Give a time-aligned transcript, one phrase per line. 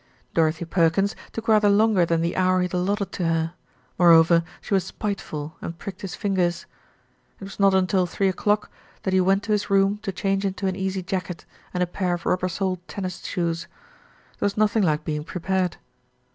[0.33, 3.53] Dorothy Perkins took rather longer than the hour he had allotted to her;
[3.99, 6.65] moreover she was spiteful and pricked his fingers.
[7.39, 8.71] It was not until three o'clock
[9.03, 12.15] that he went to his room to change into an easy jacket, and a pair
[12.15, 13.67] of rubber soled tennis shoes.
[14.39, 15.77] There was nothing like being prepared.